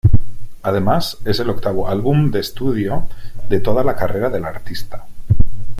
[0.63, 3.07] Además, es el octavo álbum de estudio
[3.49, 5.05] de toda la carrera de la artista.